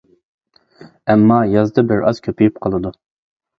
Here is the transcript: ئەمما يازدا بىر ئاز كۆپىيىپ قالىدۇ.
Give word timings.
ئەمما 1.11 1.37
يازدا 1.53 1.85
بىر 1.93 2.03
ئاز 2.09 2.25
كۆپىيىپ 2.31 2.61
قالىدۇ. 2.67 2.97